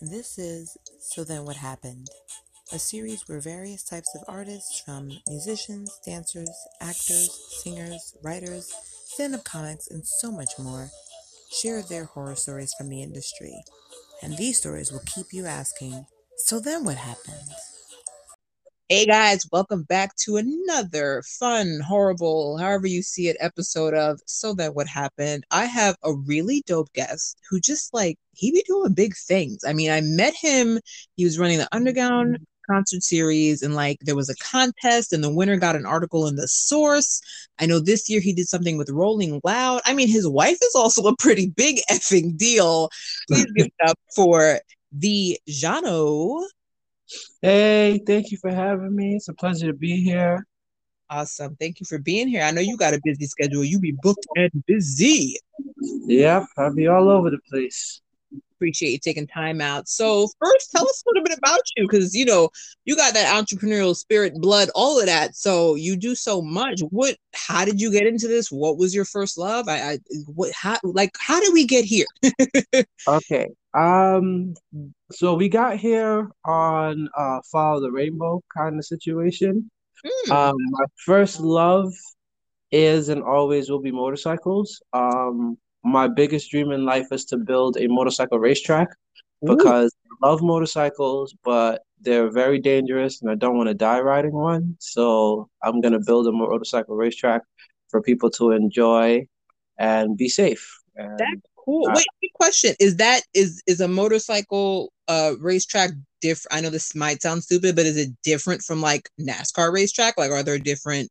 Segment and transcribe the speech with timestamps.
[0.00, 2.08] This is So Then What Happened,
[2.70, 6.50] a series where various types of artists, from musicians, dancers,
[6.82, 7.30] actors,
[7.62, 8.70] singers, writers,
[9.06, 10.90] stand up comics, and so much more,
[11.50, 13.54] share their horror stories from the industry.
[14.22, 16.04] And these stories will keep you asking,
[16.36, 17.48] So then what happened?
[18.88, 24.54] Hey guys, welcome back to another fun, horrible, however you see it, episode of So
[24.54, 25.42] Then What Happened.
[25.50, 29.64] I have a really dope guest who just like he be doing big things.
[29.66, 30.78] I mean, I met him,
[31.16, 32.38] he was running the Underground
[32.70, 36.36] concert series, and like there was a contest, and the winner got an article in
[36.36, 37.20] the source.
[37.58, 39.80] I know this year he did something with Rolling Loud.
[39.84, 42.88] I mean, his wife is also a pretty big effing deal.
[43.26, 44.60] Please give it up for
[44.92, 46.44] the Jano.
[47.42, 49.16] Hey, thank you for having me.
[49.16, 50.46] It's a pleasure to be here.
[51.08, 51.56] Awesome.
[51.56, 52.42] Thank you for being here.
[52.42, 53.62] I know you got a busy schedule.
[53.62, 55.36] You be booked and busy.
[55.80, 58.00] Yep, I'll be all over the place.
[58.56, 59.86] Appreciate you taking time out.
[59.86, 62.48] So, first, tell us a little bit about you because you know
[62.86, 65.36] you got that entrepreneurial spirit, blood, all of that.
[65.36, 66.80] So you do so much.
[66.90, 67.16] What?
[67.34, 68.50] How did you get into this?
[68.50, 69.68] What was your first love?
[69.68, 69.98] I, I
[70.34, 70.52] what?
[70.52, 70.78] How?
[70.82, 72.06] Like, how did we get here?
[73.08, 73.48] okay.
[73.76, 74.54] Um.
[75.12, 79.70] So we got here on uh follow the rainbow kind of situation.
[80.04, 80.30] Mm.
[80.30, 80.56] Um.
[80.70, 81.92] My first love
[82.72, 84.80] is and always will be motorcycles.
[84.92, 88.88] Um my biggest dream in life is to build a motorcycle racetrack
[89.42, 94.32] because I love motorcycles, but they're very dangerous and I don't want to die riding
[94.32, 94.76] one.
[94.80, 97.42] So I'm gonna build a motorcycle racetrack
[97.88, 99.26] for people to enjoy
[99.78, 100.66] and be safe.
[100.96, 101.88] And cool.
[101.88, 102.74] I, Wait, question.
[102.80, 106.54] Is that is is a motorcycle uh racetrack different?
[106.56, 110.16] I know this might sound stupid, but is it different from like NASCAR racetrack?
[110.16, 111.10] Like are there different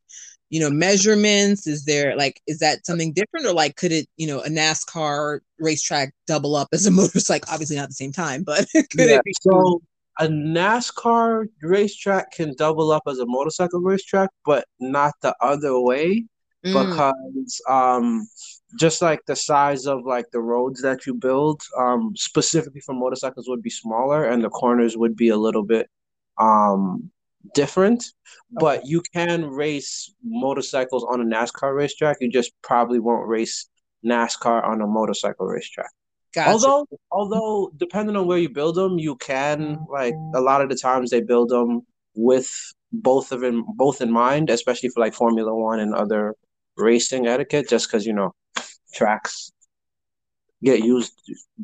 [0.50, 4.26] you know measurements is there like is that something different or like could it you
[4.26, 8.42] know a nascar racetrack double up as a motorcycle obviously not at the same time
[8.42, 9.80] but could yeah, it be so
[10.18, 16.24] a nascar racetrack can double up as a motorcycle racetrack but not the other way
[16.66, 16.88] mm.
[16.88, 18.26] because um
[18.78, 23.48] just like the size of like the roads that you build um specifically for motorcycles
[23.48, 25.88] would be smaller and the corners would be a little bit
[26.38, 27.10] um
[27.54, 28.04] different,
[28.50, 32.18] but you can race motorcycles on a NASCAR racetrack.
[32.20, 33.68] You just probably won't race
[34.04, 35.90] NASCAR on a motorcycle racetrack.
[36.34, 36.50] Gotcha.
[36.50, 40.76] Although, although depending on where you build them, you can like a lot of the
[40.76, 41.82] times they build them
[42.14, 42.50] with
[42.92, 46.34] both of them both in mind, especially for like Formula One and other
[46.76, 47.68] racing etiquette.
[47.68, 48.34] Just because you know
[48.94, 49.52] tracks
[50.62, 51.12] get used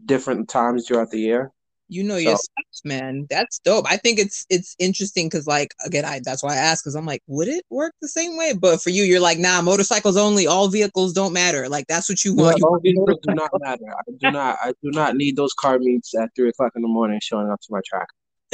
[0.04, 1.52] different times throughout the year
[1.92, 3.26] you know your steps, man.
[3.28, 3.84] That's dope.
[3.88, 7.04] I think it's it's interesting because like again, I that's why I asked because I'm
[7.04, 8.54] like, would it work the same way?
[8.58, 10.46] But for you, you're like, nah, motorcycles only.
[10.46, 11.68] All vehicles don't matter.
[11.68, 12.60] Like that's what you want.
[12.60, 13.84] No, all vehicles do not matter.
[13.90, 14.58] I do not.
[14.62, 17.60] I do not need those car meets at three o'clock in the morning showing up
[17.60, 18.08] to my track.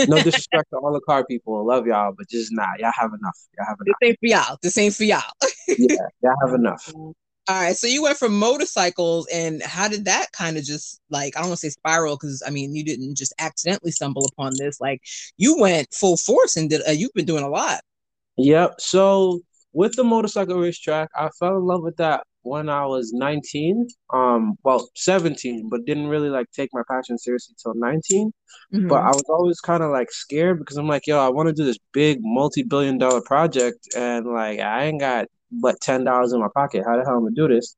[0.06, 1.58] No disrespect to all the car people.
[1.58, 2.68] I love y'all, but just not.
[2.78, 3.38] Nah, y'all have enough.
[3.56, 3.96] Y'all have enough.
[4.00, 4.58] This ain't for y'all.
[4.62, 5.22] This ain't for y'all.
[5.68, 6.92] yeah, y'all have enough.
[6.94, 11.34] All right, so you went from motorcycles, and how did that kind of just like
[11.34, 14.52] I don't want to say spiral because I mean you didn't just accidentally stumble upon
[14.58, 14.80] this.
[14.80, 15.00] Like
[15.38, 16.82] you went full force and did.
[16.86, 17.80] Uh, you've been doing a lot.
[18.36, 18.74] Yep.
[18.80, 19.40] So
[19.72, 23.88] with the motorcycle racetrack, I fell in love with that when I was 19.
[24.12, 28.32] Um, well, 17, but didn't really like take my passion seriously till 19.
[28.74, 28.88] Mm-hmm.
[28.88, 31.52] But I was always kind of like scared because I'm like, yo, I want to
[31.52, 36.40] do this big multi-billion dollar project, and like I ain't got but ten dollars in
[36.40, 36.84] my pocket.
[36.86, 37.74] How the hell am I gonna do this?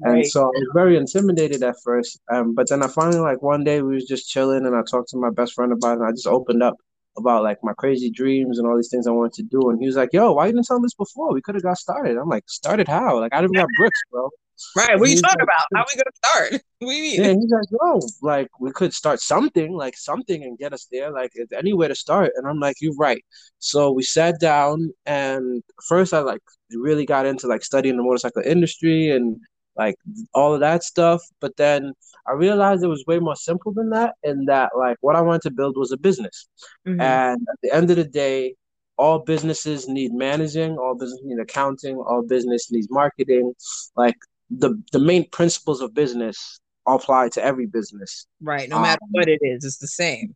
[0.00, 0.16] Right.
[0.16, 2.20] And so I was very intimidated at first.
[2.32, 5.10] Um, but then I finally like one day we was just chilling and I talked
[5.10, 6.76] to my best friend about it and I just opened up
[7.16, 9.70] about like my crazy dreams and all these things I wanted to do.
[9.70, 11.32] And he was like, Yo, why you didn't tell me this before?
[11.32, 12.16] We could have got started.
[12.16, 13.20] I'm like, started how?
[13.20, 14.30] Like I didn't have bricks, bro.
[14.76, 14.98] Right.
[14.98, 15.66] What are you talking like, about?
[15.74, 16.62] How are we gonna start?
[16.82, 17.22] What do you mean?
[17.22, 21.12] Yeah, he's like, yo, like we could start something, like something and get us there.
[21.12, 22.32] Like it's anywhere to start.
[22.36, 23.24] And I'm like, you're right.
[23.60, 26.42] So we sat down and first I like
[26.72, 29.36] really got into like studying the motorcycle industry and
[29.76, 29.96] like
[30.34, 31.22] all of that stuff.
[31.40, 31.92] But then
[32.26, 35.42] I realized it was way more simple than that, and that like what I wanted
[35.42, 36.48] to build was a business.
[36.86, 37.00] Mm-hmm.
[37.00, 38.54] And at the end of the day,
[38.96, 43.54] all businesses need managing, all business need accounting, all business needs marketing.
[43.96, 44.16] Like
[44.50, 48.26] the the main principles of business apply to every business.
[48.40, 48.68] Right.
[48.68, 50.34] No matter um, what it is, it's the same.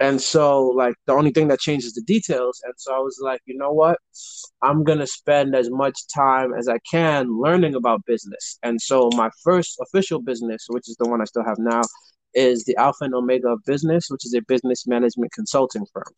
[0.00, 2.60] And so, like, the only thing that changes the details.
[2.64, 3.98] And so I was like, you know what?
[4.60, 8.58] I'm going to spend as much time as I can learning about business.
[8.64, 11.82] And so, my first official business, which is the one I still have now,
[12.34, 16.12] is the Alpha and Omega of Business, which is a business management consulting firm.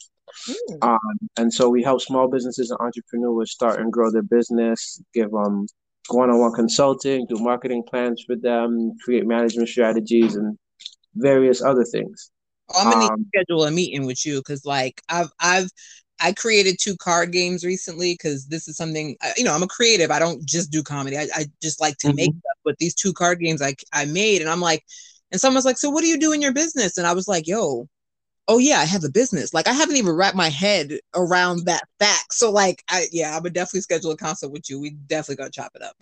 [0.48, 0.88] Mm.
[0.88, 5.30] Um, and so, we help small businesses and entrepreneurs start and grow their business, give
[5.30, 5.66] them
[6.08, 10.56] one on one consulting, do marketing plans for them, create management strategies, and
[11.14, 12.30] various other things.
[12.74, 15.68] I'm gonna um, schedule a meeting with you because, like, I've I've
[16.20, 19.54] I created two card games recently because this is something you know.
[19.54, 20.10] I'm a creative.
[20.10, 21.18] I don't just do comedy.
[21.18, 22.16] I, I just like to mm-hmm.
[22.16, 22.58] make stuff.
[22.64, 24.84] But these two card games I I made, and I'm like,
[25.30, 27.46] and someone's like, "So what do you do in your business?" And I was like,
[27.46, 27.88] "Yo,
[28.48, 29.52] oh yeah, I have a business.
[29.52, 32.32] Like I haven't even wrapped my head around that fact.
[32.32, 34.80] So like I yeah, I would definitely schedule a concert with you.
[34.80, 35.96] We definitely gotta chop it up.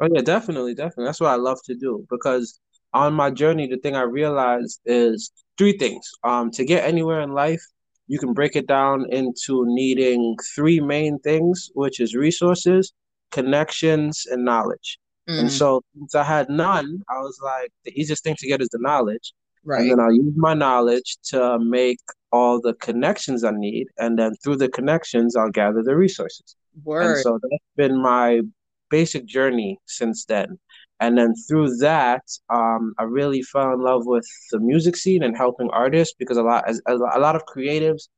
[0.00, 1.06] oh yeah, definitely, definitely.
[1.06, 2.60] That's what I love to do because
[2.94, 6.08] on my journey, the thing I realized is three things.
[6.22, 7.62] Um, to get anywhere in life,
[8.06, 12.92] you can break it down into needing three main things, which is resources,
[13.30, 14.98] connections, and knowledge.
[15.28, 15.40] Mm-hmm.
[15.40, 18.68] And so since I had none, I was like, the easiest thing to get is
[18.68, 19.32] the knowledge.
[19.64, 19.80] Right.
[19.80, 21.98] And then I'll use my knowledge to make
[22.30, 23.86] all the connections I need.
[23.98, 26.56] And then through the connections, I'll gather the resources.
[26.82, 27.02] Word.
[27.02, 28.42] And so that's been my
[28.90, 30.58] basic journey since then.
[31.04, 35.36] And then through that, um, I really fell in love with the music scene and
[35.36, 38.08] helping artists because a lot, as, a lot of creatives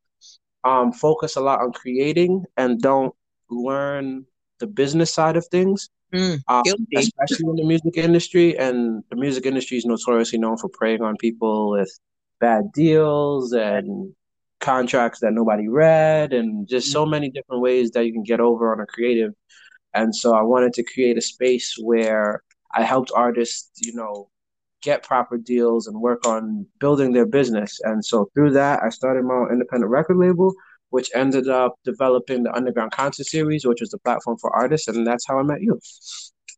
[0.62, 3.12] um, focus a lot on creating and don't
[3.50, 4.25] learn
[4.61, 5.88] the business side of things.
[6.15, 6.62] Mm, um,
[6.97, 11.17] especially in the music industry, and the music industry is notoriously known for preying on
[11.17, 11.91] people with
[12.38, 14.15] bad deals and
[14.61, 17.11] contracts that nobody read, and just so mm.
[17.11, 19.33] many different ways that you can get over on a creative.
[19.93, 24.30] And so I wanted to create a space where I helped artists, you know,
[24.82, 27.80] get proper deals and work on building their business.
[27.82, 30.54] And so through that, I started my own independent record label
[30.90, 35.06] which ended up developing the Underground Concert Series, which was the platform for artists, and
[35.06, 35.78] that's how I met you.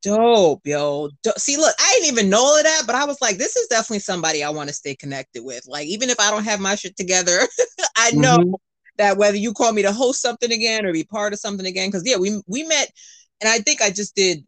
[0.02, 1.08] Dope, yo.
[1.38, 3.66] See, look, I didn't even know all of that, but I was like, this is
[3.66, 5.66] definitely somebody I want to stay connected with.
[5.66, 7.40] Like, even if I don't have my shit together,
[7.96, 8.54] I know mm-hmm.
[8.98, 11.88] that whether you call me to host something again or be part of something again,
[11.88, 12.92] because yeah, we we met,
[13.40, 14.44] and I think I just did.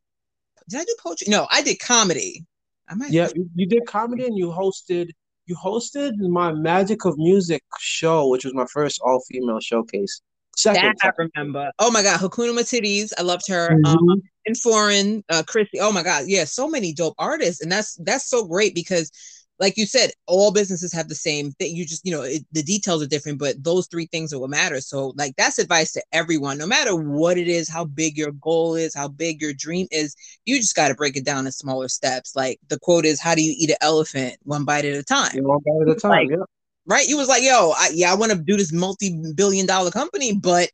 [0.71, 1.27] Did I do poetry?
[1.29, 2.47] No, I did comedy.
[2.89, 3.11] I might.
[3.11, 5.11] Yeah, you did comedy, and you hosted
[5.47, 10.23] you hosted my Magic of Music show, which was my first all female showcase.
[10.57, 11.73] Second, that I remember.
[11.79, 13.13] Oh my God, Hakuna Matidis.
[13.19, 13.71] I loved her.
[13.71, 13.85] Mm-hmm.
[13.87, 15.81] Um, and foreign, uh, Chrissy.
[15.81, 19.11] Oh my God, yeah, so many dope artists, and that's that's so great because
[19.61, 21.77] like you said, all businesses have the same thing.
[21.77, 24.49] You just, you know, it, the details are different, but those three things are what
[24.49, 24.81] matter.
[24.81, 28.75] So, like, that's advice to everyone, no matter what it is, how big your goal
[28.75, 30.17] is, how big your dream is.
[30.47, 32.35] You just got to break it down in smaller steps.
[32.35, 34.37] Like the quote is, "How do you eat an elephant?
[34.45, 36.11] One bite at a time." One bite at a time.
[36.11, 36.45] Like, yeah.
[36.87, 37.07] Right?
[37.07, 40.71] You was like, "Yo, I, yeah, I want to do this multi-billion-dollar company, but."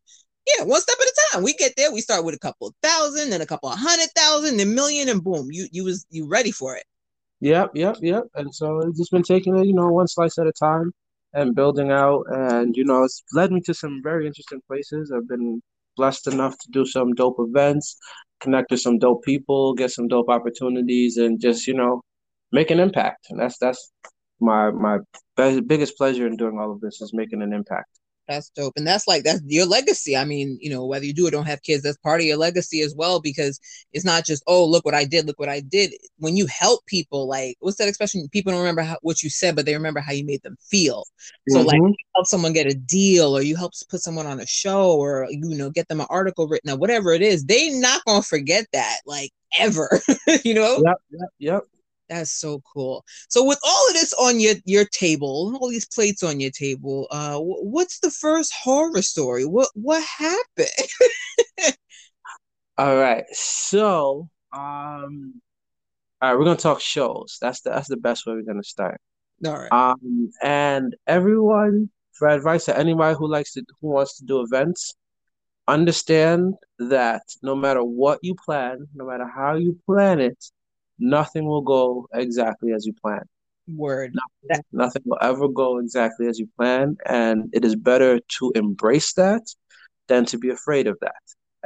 [0.57, 1.43] Yeah, one step at a time.
[1.43, 1.93] We get there.
[1.93, 5.21] We start with a couple thousand, then a couple of hundred thousand, then million, and
[5.21, 6.85] boom, you you was you ready for it.
[7.41, 8.25] Yep, yep, yep.
[8.35, 10.93] And so it's just been taking it, you know, one slice at a time
[11.35, 12.25] and building out.
[12.31, 15.13] And, you know, it's led me to some very interesting places.
[15.15, 15.63] I've been
[15.97, 17.97] blessed enough to do some dope events,
[18.41, 22.03] connect with some dope people, get some dope opportunities, and just, you know,
[22.53, 23.27] make an impact.
[23.31, 23.93] And that's that's
[24.41, 24.99] my my
[25.37, 27.91] biggest pleasure in doing all of this is making an impact.
[28.29, 28.73] That's dope.
[28.77, 30.17] And that's like that's your legacy.
[30.17, 32.37] I mean, you know, whether you do or don't have kids, that's part of your
[32.37, 33.61] legacy as well, because
[33.93, 35.95] it's not just, oh, look what I did, look what I did.
[36.19, 38.29] When you help people, like what's that expression?
[38.33, 41.05] People don't remember how, what you said, but they remember how you made them feel.
[41.49, 41.67] So mm-hmm.
[41.67, 45.29] like help someone get a deal or you help put someone on a show or
[45.31, 48.67] you know, get them an article written or whatever it is, they not gonna forget
[48.73, 50.01] that, like ever.
[50.45, 50.83] you know?
[50.85, 51.63] Yep, yep, yep.
[52.09, 53.05] That's so cool.
[53.29, 57.09] So with all of this on your your table, all these plates on your table,
[57.11, 59.45] uh, what's the first horror story?
[59.45, 60.89] What what happened?
[62.79, 65.41] all right, so um,
[66.23, 67.39] all right, we're gonna talk shows.
[67.41, 69.01] That's the that's the best way we're gonna start.
[69.45, 69.73] All right.
[69.73, 74.95] Um, and everyone, for advice to anybody who likes to who wants to do events,
[75.69, 80.39] understand that no matter what you plan, no matter how you plan it,
[80.99, 83.23] nothing will go exactly as you plan.
[83.69, 84.15] Word.
[84.45, 86.97] Nothing, nothing will ever go exactly as you plan.
[87.07, 89.43] And it is better to embrace that
[90.09, 91.15] than to be afraid of that.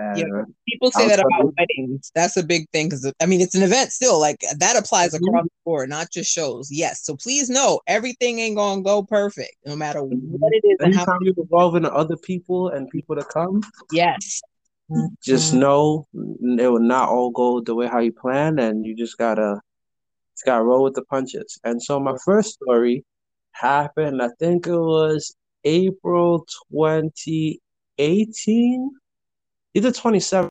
[0.01, 2.11] And yeah, people say that about weddings.
[2.15, 4.19] That's a big thing because I mean it's an event still.
[4.19, 5.29] Like that applies mm-hmm.
[5.29, 6.69] across the board, not just shows.
[6.71, 10.17] Yes, so please know everything ain't gonna go perfect, no matter mm-hmm.
[10.39, 10.79] what it is.
[10.81, 13.61] Anytime and how you involve in other people and people to come.
[13.93, 14.41] Yes,
[15.23, 15.61] just mm-hmm.
[15.61, 19.61] know it will not all go the way how you plan, and you just gotta
[20.35, 21.59] just gotta roll with the punches.
[21.65, 23.05] And so my first story
[23.53, 24.23] happened.
[24.23, 27.61] I think it was April twenty
[27.99, 28.91] eighteen,
[29.75, 30.51] either twenty seven.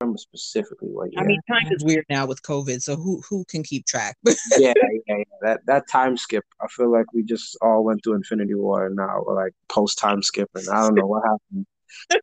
[0.00, 1.22] Remember specifically what year.
[1.22, 4.16] I mean, time is weird now with COVID, so who who can keep track?
[4.58, 6.44] yeah, yeah, yeah, that that time skip.
[6.60, 9.98] I feel like we just all went through Infinity War, and now we're like post
[9.98, 11.66] time skip, and I don't know what happened,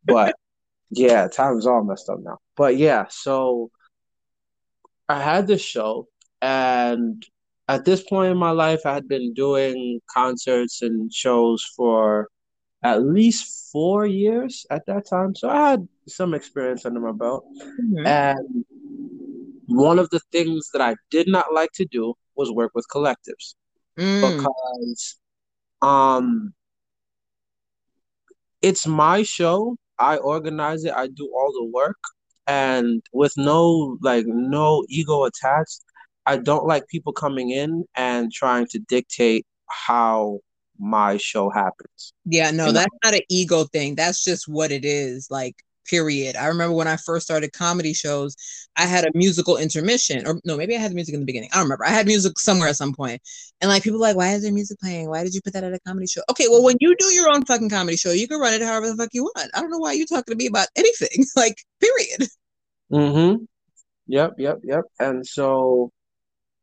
[0.05, 0.36] but
[0.91, 2.38] yeah, time's all messed up now.
[2.55, 3.71] But yeah, so
[5.10, 6.07] I had this show
[6.41, 7.25] and
[7.67, 12.27] at this point in my life, I had been doing concerts and shows for
[12.83, 15.36] at least four years at that time.
[15.36, 17.45] So I had some experience under my belt.
[17.79, 18.05] Mm-hmm.
[18.05, 18.65] And
[19.67, 23.55] one of the things that I did not like to do was work with collectives
[23.98, 24.21] mm.
[24.21, 25.19] because
[25.81, 26.53] um
[28.62, 29.77] it's my show.
[30.01, 30.93] I organize it.
[30.93, 32.00] I do all the work
[32.48, 35.81] and with no like no ego attached.
[36.25, 40.39] I don't like people coming in and trying to dictate how
[40.79, 42.13] my show happens.
[42.25, 43.96] Yeah, no, that's not an ego thing.
[43.96, 45.27] That's just what it is.
[45.29, 46.35] Like, period.
[46.35, 48.35] I remember when I first started comedy shows,
[48.77, 51.50] I had a musical intermission, or no, maybe I had the music in the beginning.
[51.51, 51.85] I don't remember.
[51.85, 53.21] I had music somewhere at some point,
[53.59, 55.09] and like people like, why is there music playing?
[55.09, 56.21] Why did you put that at a comedy show?
[56.29, 58.89] Okay, well, when you do your own fucking comedy show, you can run it however
[58.89, 59.50] the fuck you want.
[59.53, 61.25] I don't know why you're talking to me about anything.
[61.35, 62.29] like, period.
[62.91, 63.43] Mm-hmm.
[64.07, 64.83] Yep, yep, yep.
[65.00, 65.91] And so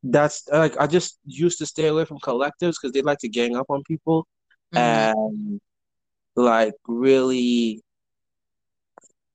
[0.02, 3.56] that's like I just used to stay away from collectives because they like to gang
[3.56, 4.26] up on people
[4.74, 4.78] mm-hmm.
[4.78, 5.60] and
[6.36, 7.82] like really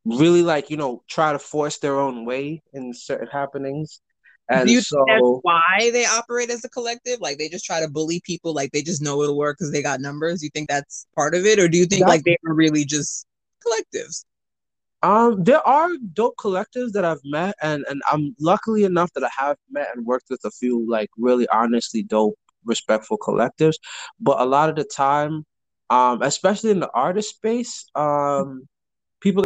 [0.06, 4.02] really like you know try to force their own way in certain happenings.
[4.50, 7.22] And Do you so think that's why they operate as a collective?
[7.22, 9.82] Like they just try to bully people like they just know it'll work because they
[9.82, 10.44] got numbers?
[10.44, 11.60] You think that's part of it?
[11.60, 13.26] Or do you think like they are really just
[13.66, 14.26] collectives?
[15.02, 19.30] Um, there are dope collectives that I've met, and and I'm luckily enough that I
[19.38, 23.76] have met and worked with a few like really honestly dope, respectful collectives.
[24.20, 25.46] But a lot of the time,
[25.90, 28.68] um, especially in the artist space, um,
[29.20, 29.46] people,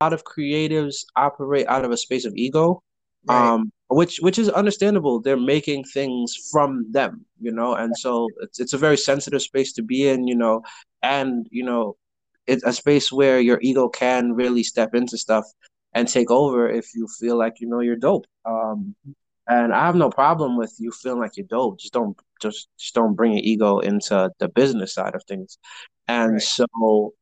[0.00, 2.82] lot of creatives operate out of a space of ego,
[3.26, 3.52] right.
[3.54, 5.20] um, which which is understandable.
[5.20, 9.72] They're making things from them, you know, and so it's it's a very sensitive space
[9.74, 10.62] to be in, you know,
[11.02, 11.96] and you know
[12.46, 15.44] it's a space where your ego can really step into stuff
[15.94, 18.26] and take over if you feel like you know you're dope.
[18.44, 18.94] Um,
[19.48, 21.78] and I have no problem with you feeling like you're dope.
[21.78, 25.58] Just don't just just don't bring your ego into the business side of things.
[26.08, 26.42] And right.
[26.42, 27.14] so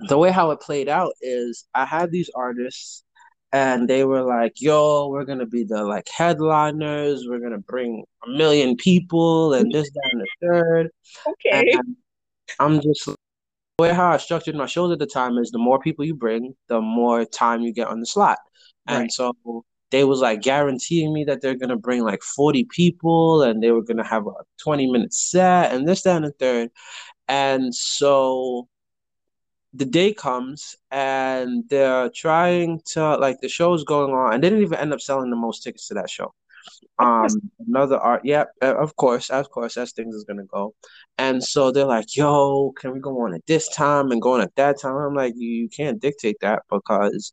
[0.00, 3.04] the way how it played out is I had these artists
[3.52, 8.30] and they were like, yo, we're gonna be the like headliners, we're gonna bring a
[8.30, 10.90] million people and this, that, and the third.
[11.26, 11.72] Okay.
[11.72, 11.96] And
[12.58, 13.16] I'm just the
[13.78, 16.54] way how I structured my shows at the time is the more people you bring,
[16.68, 18.38] the more time you get on the slot.
[18.88, 19.00] Right.
[19.00, 19.32] And so
[19.90, 23.82] they was like guaranteeing me that they're gonna bring like 40 people and they were
[23.82, 26.70] gonna have a 20 minute set and this, that, and the third.
[27.28, 28.68] And so
[29.78, 34.64] the day comes and they're trying to like the show's going on and they didn't
[34.64, 36.34] even end up selling the most tickets to that show.
[36.98, 37.28] Um,
[37.66, 40.74] another art, yeah, uh, of course, of course, as things is gonna go.
[41.16, 44.40] And so they're like, "Yo, can we go on at this time and go on
[44.40, 47.32] at that time?" I'm like, "You can't dictate that because,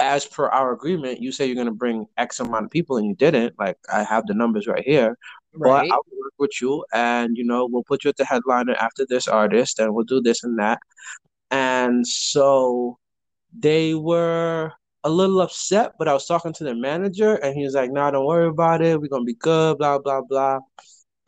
[0.00, 3.14] as per our agreement, you say you're gonna bring X amount of people and you
[3.14, 3.54] didn't.
[3.58, 5.18] Like, I have the numbers right here."
[5.54, 5.86] Right.
[5.88, 9.04] But I'll work with you, and you know, we'll put you at the headliner after
[9.06, 10.78] this artist, and we'll do this and that.
[11.52, 12.98] And so
[13.56, 14.72] they were
[15.04, 18.10] a little upset, but I was talking to the manager and he was like, "Nah,
[18.10, 19.00] don't worry about it.
[19.00, 20.60] We're gonna be good." Blah blah blah.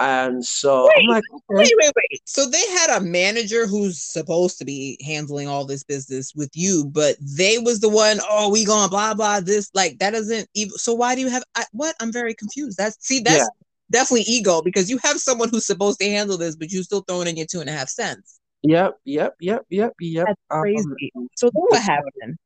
[0.00, 1.42] And so wait, I'm like, okay.
[1.50, 2.20] wait, wait, wait.
[2.24, 6.86] So they had a manager who's supposed to be handling all this business with you,
[6.86, 8.18] but they was the one.
[8.28, 10.76] Oh, we going to blah blah this like that doesn't even.
[10.78, 11.94] So why do you have I, what?
[12.00, 12.76] I'm very confused.
[12.76, 14.00] That's see that's yeah.
[14.00, 17.28] definitely ego because you have someone who's supposed to handle this, but you still throwing
[17.28, 18.40] in your two and a half cents.
[18.64, 20.26] Yep, yep, yep, yep, yep.
[20.26, 21.12] That's crazy.
[21.16, 22.38] Um, so what happened?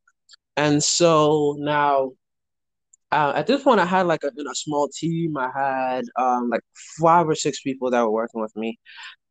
[0.57, 2.11] And so now,
[3.13, 5.37] uh, at this point, I had like a, a small team.
[5.37, 6.63] I had um, like
[7.01, 8.81] five or six people that were working with me,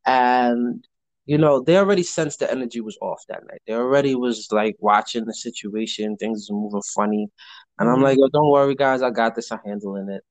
[0.06, 0.88] and
[1.26, 3.62] you know they already sensed the energy was off that night.
[3.68, 7.28] They already was like watching the situation, things were moving funny,
[7.80, 7.96] and mm-hmm.
[7.98, 9.52] I'm like, Yo, don't worry, guys, I got this.
[9.52, 10.24] I'm handling it.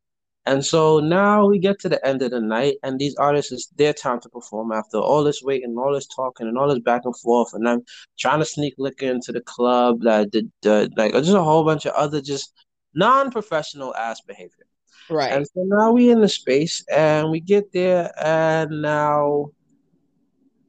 [0.47, 3.67] And so now we get to the end of the night, and these artists, it's
[3.71, 7.03] their time to perform after all this waiting, all this talking, and all this back
[7.05, 7.53] and forth.
[7.53, 7.83] And I'm
[8.17, 11.85] trying to sneak liquor into the club, that the, the like just a whole bunch
[11.85, 12.53] of other just
[12.95, 14.67] non-professional ass behavior.
[15.11, 15.33] Right.
[15.33, 19.47] And so now we in the space, and we get there, and now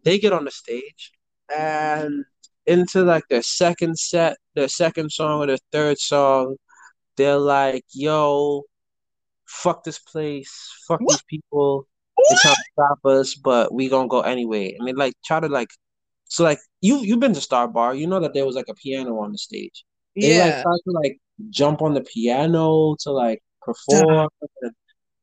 [0.03, 1.11] they get on the stage,
[1.55, 2.25] and
[2.65, 6.55] into like their second set, their second song or their third song,
[7.15, 8.63] they're like, "Yo."
[9.47, 11.13] Fuck this place, fuck what?
[11.13, 11.87] these people.
[12.15, 12.27] What?
[12.29, 14.75] They trying to stop us, but we gonna go anyway.
[14.77, 15.69] And they like try to like,
[16.25, 18.73] so like you you've been to Star Bar, you know that there was like a
[18.73, 19.85] piano on the stage.
[20.15, 20.45] They yeah.
[20.45, 21.17] like try to like
[21.49, 24.09] jump on the piano to like perform.
[24.09, 24.47] Uh-huh.
[24.61, 24.71] And,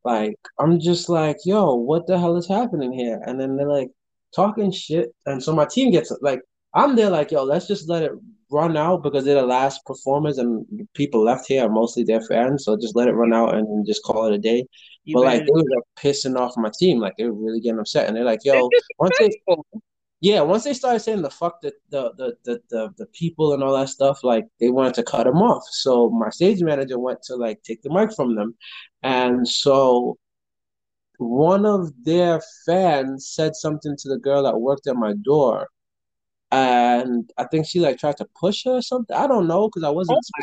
[0.05, 3.21] like I'm just like, yo, what the hell is happening here?
[3.27, 3.91] And then they're like
[4.35, 6.41] talking shit, and so my team gets like,
[6.75, 8.13] I'm there like, yo, let's just let it
[8.51, 12.65] run out because they're the last performers and people left here are mostly their fans.
[12.65, 14.67] So just let it run out and just call it a day.
[15.05, 17.79] You but like they were like pissing off my team, like they were really getting
[17.79, 19.31] upset, and they're like, "Yo, once they,
[20.21, 23.63] yeah, once they started saying the fuck the the, the the the the people and
[23.63, 25.63] all that stuff, like they wanted to cut them off.
[25.71, 28.57] So my stage manager went to like take the mic from them,
[29.03, 30.17] and so
[31.19, 35.69] one of their fans said something to the girl that worked at my door,
[36.51, 39.17] and I think she like tried to push her or something.
[39.17, 40.41] I don't know because I wasn't oh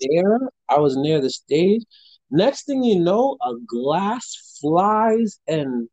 [0.00, 0.38] there.
[0.68, 1.82] I was near the stage.
[2.30, 5.88] Next thing you know, a glass flies and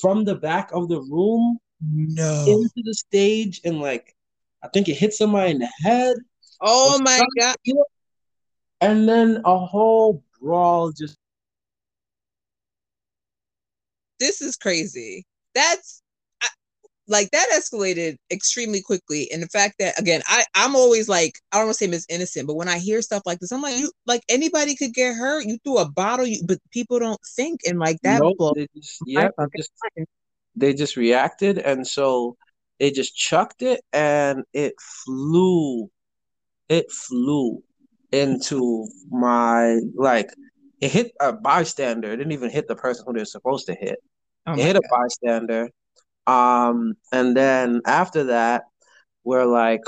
[0.00, 4.14] from the back of the room no into the stage and like
[4.62, 6.16] I think it hit somebody in the head.
[6.60, 7.56] Oh my god!
[8.80, 11.16] And then a whole brawl just.
[14.18, 15.24] This is crazy.
[15.54, 16.02] That's
[17.10, 21.56] like that escalated extremely quickly and the fact that again i i'm always like i
[21.56, 23.76] don't want to say miss innocent but when i hear stuff like this i'm like
[23.76, 25.44] you like anybody could get hurt.
[25.44, 28.98] You threw a bottle you, but people don't think and like that nope, they just,
[29.06, 29.70] yeah just,
[30.56, 32.36] they just reacted and so
[32.78, 34.74] they just chucked it and it
[35.04, 35.90] flew
[36.68, 37.62] it flew
[38.12, 40.30] into my like
[40.80, 42.10] it hit a bystander.
[42.12, 43.98] It didn't even hit the person who they're supposed to hit.
[44.46, 44.82] Oh it hit God.
[44.84, 45.68] a bystander
[46.26, 48.64] um, and then after that,
[49.24, 49.82] we're like,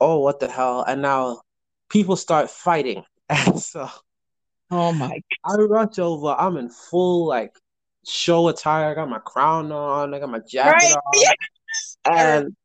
[0.00, 0.82] oh, what the hell?
[0.82, 1.42] And now
[1.88, 3.04] people start fighting.
[3.30, 3.88] And so
[4.70, 5.08] Oh my
[5.44, 5.60] God.
[5.60, 6.34] I rush over.
[6.36, 7.52] I'm in full like
[8.06, 8.90] show attire.
[8.90, 10.92] I got my crown on, I got my jacket right?
[10.92, 11.34] on.
[12.06, 12.56] And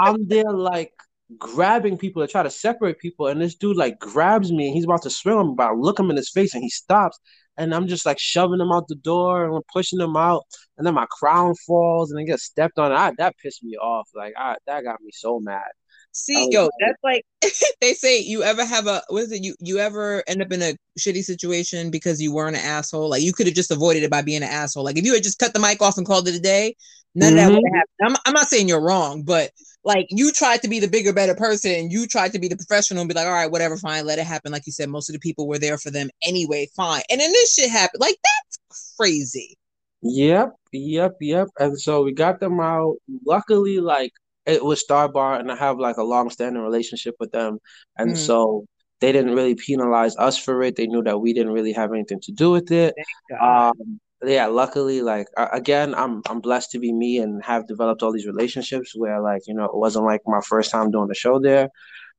[0.00, 0.92] I'm there like
[1.36, 3.26] grabbing people to try to separate people.
[3.26, 5.74] And this dude like grabs me and he's about to swing on me, but I
[5.74, 7.18] look him in his face and he stops
[7.58, 10.44] and I'm just like shoving them out the door and pushing them out,
[10.78, 12.92] and then my crown falls and I get stepped on.
[12.92, 14.08] I, that pissed me off.
[14.14, 15.68] Like I, that got me so mad.
[16.12, 17.24] See, yo, that's like
[17.80, 18.20] they say.
[18.20, 19.44] You ever have a what is it?
[19.44, 23.10] You you ever end up in a shitty situation because you weren't an asshole?
[23.10, 24.84] Like you could have just avoided it by being an asshole.
[24.84, 26.74] Like if you had just cut the mic off and called it a day,
[27.14, 27.38] none mm-hmm.
[27.38, 28.16] of that would have happened.
[28.16, 29.50] I'm, I'm not saying you're wrong, but
[29.84, 31.90] like you tried to be the bigger, better person.
[31.90, 34.26] You tried to be the professional and be like, all right, whatever, fine, let it
[34.26, 34.52] happen.
[34.52, 37.02] Like you said, most of the people were there for them anyway, fine.
[37.10, 38.00] And then this shit happened.
[38.00, 39.56] Like that's crazy.
[40.02, 41.48] Yep, yep, yep.
[41.58, 42.96] And so we got them out.
[43.24, 44.12] Luckily, like
[44.48, 47.58] it was Star Bar, and I have like a long standing relationship with them.
[47.96, 48.16] And mm.
[48.16, 48.64] so
[49.00, 50.76] they didn't really penalize us for it.
[50.76, 52.94] They knew that we didn't really have anything to do with it.
[53.40, 58.12] Um, yeah, luckily, like again, I'm I'm blessed to be me and have developed all
[58.12, 61.38] these relationships where like you know it wasn't like my first time doing the show
[61.38, 61.68] there.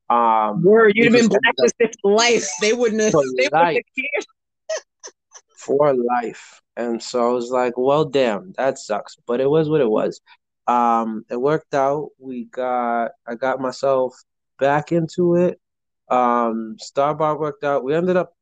[0.08, 2.48] Um, Word, you'd have been blacklisted for life.
[2.60, 3.12] They wouldn't have.
[3.12, 3.82] For they life.
[3.96, 4.24] Wouldn't have
[5.56, 9.82] for life, and so I was like, well, damn, that sucks, but it was what
[9.82, 10.22] it was.
[10.70, 12.10] Um, it worked out.
[12.18, 14.14] We got I got myself
[14.58, 15.60] back into it.
[16.08, 17.84] Um, Star Bar worked out.
[17.84, 18.34] We ended up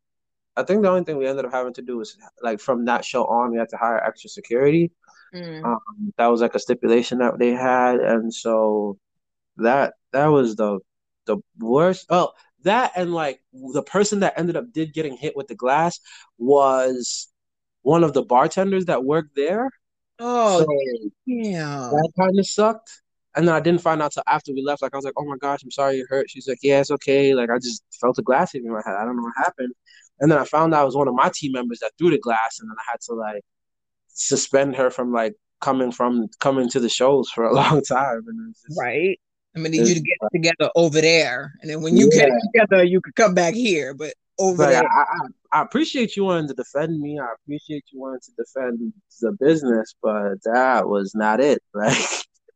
[0.58, 3.04] I think the only thing we ended up having to do was like from that
[3.04, 4.90] show on, we had to hire extra security.
[5.32, 5.64] Mm.
[5.64, 8.98] Um, that was like a stipulation that they had, and so
[9.58, 10.80] that that was the
[11.26, 12.06] the worst.
[12.10, 12.32] Oh,
[12.64, 16.00] that and like the person that ended up did getting hit with the glass
[16.38, 17.28] was
[17.82, 19.70] one of the bartenders that worked there.
[20.18, 23.02] Oh, so yeah, that kind of sucked.
[23.36, 24.82] And then I didn't find out till after we left.
[24.82, 26.90] Like I was like, "Oh my gosh, I'm sorry you hurt." She's like, "Yeah, it's
[26.90, 28.96] okay." Like I just felt a glass hit me in my head.
[28.98, 29.72] I don't know what happened.
[30.20, 32.18] And then I found out it was one of my team members that threw the
[32.18, 33.44] glass, and then I had to like
[34.08, 38.24] suspend her from like coming from coming to the shows for a long time.
[38.26, 39.18] And just, right.
[39.54, 42.26] I'm gonna need you to get together over there, and then when you yeah.
[42.26, 43.94] get together, you could come back here.
[43.94, 47.18] But over there, I, I, I, appreciate you wanting to defend me.
[47.18, 51.62] I appreciate you wanting to defend the business, but that was not it.
[51.74, 51.96] Like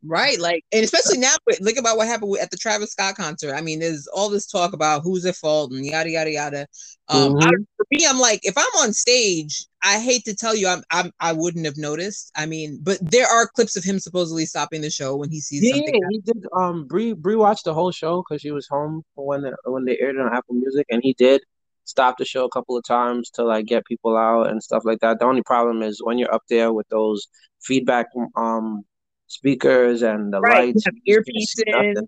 [0.05, 0.39] Right.
[0.39, 3.55] Like, and especially now, look about what happened at the Travis Scott concert.
[3.55, 6.67] I mean, there's all this talk about who's at fault and yada, yada, yada.
[7.09, 7.47] Um, mm-hmm.
[7.47, 10.83] I, for me, I'm like, if I'm on stage, I hate to tell you, I'm,
[10.91, 12.33] I'm, I wouldn't have noticed.
[12.35, 15.63] I mean, but there are clips of him supposedly stopping the show when he sees
[15.63, 15.95] yeah, something.
[15.95, 16.47] Yeah, he did.
[16.57, 19.99] Um, Brie, Brie watched the whole show because she was home when, the, when they
[19.99, 21.43] aired it on Apple Music, and he did
[21.85, 25.01] stop the show a couple of times to like get people out and stuff like
[25.01, 25.19] that.
[25.19, 27.27] The only problem is when you're up there with those
[27.63, 28.83] feedback um
[29.27, 32.03] speakers and the right, lights, earpieces.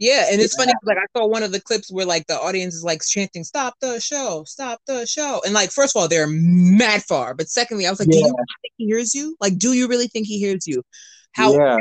[0.00, 0.64] Yeah, and it's yeah.
[0.64, 0.72] funny.
[0.84, 3.74] Like I saw one of the clips where like the audience is like chanting, "Stop
[3.80, 4.44] the show!
[4.46, 7.98] Stop the show!" And like, first of all, they're mad far, but secondly, I was
[7.98, 8.20] like, yeah.
[8.20, 9.36] "Do you really think he hears you?
[9.40, 10.84] Like, do you really think he hears you?"
[11.32, 11.78] How yeah.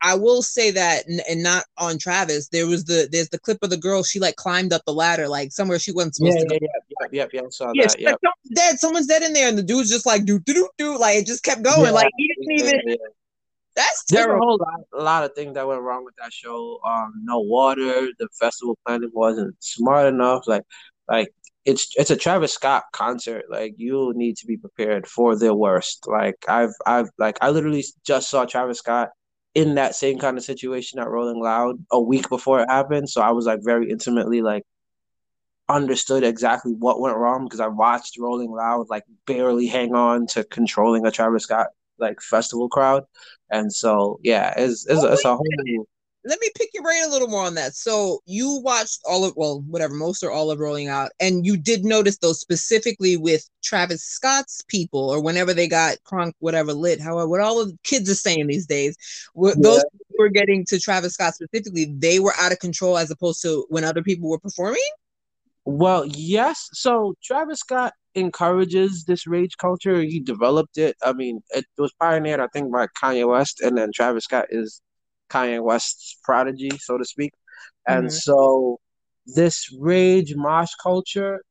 [0.00, 2.48] I will say that, and not on Travis.
[2.48, 4.02] There was the there's the clip of the girl.
[4.02, 6.54] She like climbed up the ladder, like somewhere she wasn't supposed yeah, to.
[6.54, 7.40] Yeah, yeah, yeah, yeah, yeah.
[7.40, 8.00] I saw yeah, that.
[8.00, 8.78] Yeah, like, someone's dead.
[8.78, 10.98] Someone's dead in there, and the dude's just like do do do do.
[10.98, 11.92] Like it just kept going.
[11.92, 12.96] Like he didn't even.
[13.74, 16.78] That's There's a whole lot, a lot of things that went wrong with that show.
[16.86, 18.08] Um, no water.
[18.18, 20.46] The festival planning wasn't smart enough.
[20.46, 20.64] Like,
[21.08, 21.32] like
[21.64, 23.44] it's it's a Travis Scott concert.
[23.48, 26.06] Like you need to be prepared for the worst.
[26.06, 29.10] Like I've I've like I literally just saw Travis Scott
[29.54, 33.08] in that same kind of situation at Rolling Loud a week before it happened.
[33.08, 34.64] So I was like very intimately like
[35.68, 40.44] understood exactly what went wrong because I watched Rolling Loud like barely hang on to
[40.44, 43.04] controlling a Travis Scott like festival crowd.
[43.50, 45.86] And so yeah, it's it's, oh, it's a whole
[46.24, 47.74] let me pick your brain a little more on that.
[47.74, 51.56] So you watched all of well, whatever, most or all of Rolling Loud, and you
[51.56, 57.00] did notice those specifically with Travis Scott's people, or whenever they got crunk, whatever lit,
[57.00, 58.96] however, what all the kids are saying these days,
[59.34, 59.52] yeah.
[59.58, 59.82] those
[60.18, 63.84] were getting to Travis Scott specifically, they were out of control as opposed to when
[63.84, 64.82] other people were performing.
[65.64, 66.68] Well, yes.
[66.72, 70.02] So Travis Scott encourages this rage culture.
[70.02, 70.96] He developed it.
[71.02, 74.80] I mean, it was pioneered, I think, by Kanye West, and then Travis Scott is
[75.32, 77.32] Kanye West's prodigy, so to speak.
[77.86, 78.14] And mm-hmm.
[78.14, 78.78] so
[79.26, 81.42] this rage mosh culture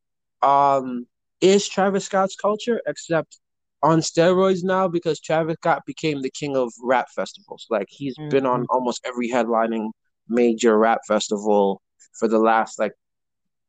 [0.42, 1.08] um,
[1.40, 3.40] is Travis Scott's culture, except
[3.84, 7.66] on steroids now because Travis Scott became the king of rap festivals.
[7.70, 8.30] Like he's mm-hmm.
[8.30, 9.92] been on almost every headlining
[10.28, 11.82] major rap festival
[12.18, 12.94] for the last like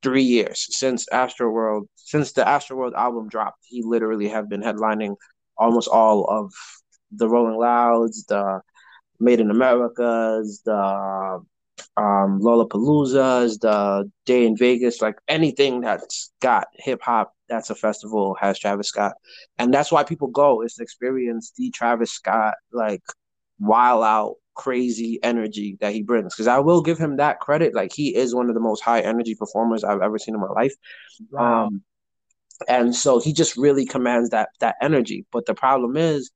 [0.03, 1.87] three years since Astroworld.
[1.97, 5.17] Since the Astroworld album dropped, he literally have been headlining
[5.57, 6.53] almost all of
[7.13, 8.61] the Rolling Louds, the
[9.23, 10.75] Made in Americas, the
[11.97, 18.37] um, Lollapaloozas, the Day N Vegas, like anything that's got hip hop that's a festival
[18.41, 19.13] has Travis Scott,
[19.59, 23.03] and that's why people go is to experience the Travis Scott like
[23.61, 26.35] wild out crazy energy that he brings.
[26.35, 29.01] Because I will give him that credit, like he is one of the most high
[29.01, 30.75] energy performers I've ever seen in my life.
[31.31, 31.67] Wow.
[31.67, 31.83] Um,
[32.69, 35.27] and so he just really commands that that energy.
[35.33, 36.31] But the problem is,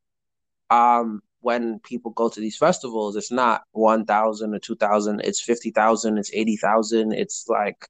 [0.70, 6.31] um, when people go to these festivals, it's not 1,000 or 2,000, it's 50,000, it's
[6.35, 7.87] 80,000, it's like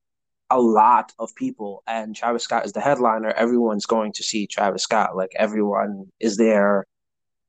[0.50, 1.82] a lot of people.
[1.86, 3.30] And Travis Scott is the headliner.
[3.30, 5.16] Everyone's going to see Travis Scott.
[5.16, 6.84] Like everyone is there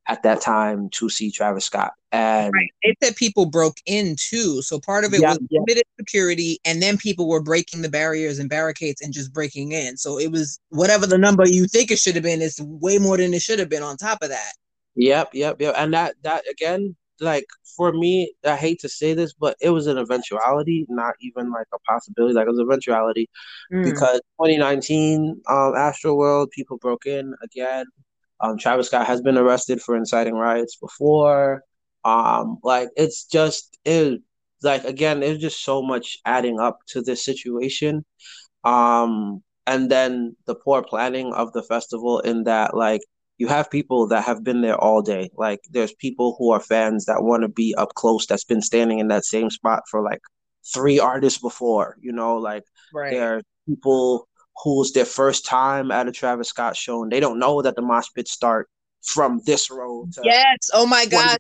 [0.07, 1.91] at that time to see Travis Scott.
[2.13, 2.69] And right.
[2.83, 4.61] it said people broke in too.
[4.61, 5.59] So part of it yeah, was yeah.
[5.59, 9.97] limited security, and then people were breaking the barriers and barricades and just breaking in.
[9.97, 13.17] So it was whatever the number you think it should have been, it's way more
[13.17, 14.53] than it should have been on top of that.
[14.97, 15.75] Yep, yep, yep.
[15.77, 19.87] And that that again, like for me, I hate to say this, but it was
[19.87, 22.33] an eventuality, not even like a possibility.
[22.33, 23.29] Like it was an eventuality
[23.71, 23.83] mm.
[23.83, 27.85] because 2019, um, Astroworld, people broke in again.
[28.41, 31.63] Um, Travis Scott has been arrested for inciting riots before.
[32.03, 34.21] Um, like it's just it
[34.63, 38.03] like again, there's just so much adding up to this situation.
[38.63, 43.01] Um, and then the poor planning of the festival in that like
[43.37, 45.29] you have people that have been there all day.
[45.35, 48.99] Like there's people who are fans that want to be up close that's been standing
[48.99, 50.21] in that same spot for like
[50.73, 53.11] three artists before, you know, like right.
[53.11, 54.27] there are people
[54.63, 57.81] who's their first time at a Travis Scott show and they don't know that the
[57.81, 58.67] mosh pits start
[59.03, 60.11] from this road.
[60.23, 60.57] yes.
[60.73, 61.37] Oh my God.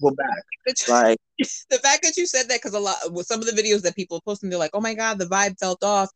[0.00, 0.44] Go back.
[0.88, 1.18] Like
[1.70, 3.96] the fact that you said that because a lot with some of the videos that
[3.96, 6.10] people posting, they're like, "Oh my God, the vibe felt off,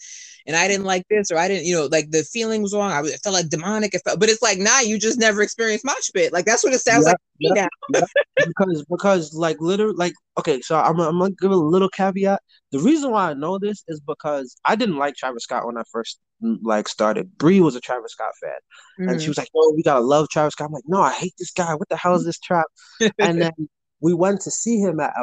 [0.46, 2.90] and I didn't like this, or I didn't, you know, like the feeling was wrong.
[2.92, 3.94] I felt like demonic.
[3.94, 6.32] It felt, but it's like, nah, you just never experienced mosh pit.
[6.32, 7.68] Like that's what it sounds like now.
[8.36, 12.40] because because like literally like okay, so I'm I'm gonna give a little caveat.
[12.72, 15.82] The reason why I know this is because I didn't like Travis Scott when I
[15.90, 16.18] first
[16.62, 17.36] like started.
[17.38, 18.50] Bree was a Travis Scott fan,
[19.00, 19.08] mm-hmm.
[19.10, 19.28] and she mm.
[19.28, 21.74] was like, "No, we gotta love Travis Scott." I'm like, "No, I hate this guy.
[21.74, 22.66] What the hell is this trap?"
[23.18, 23.52] and then
[24.02, 25.14] we went to see him at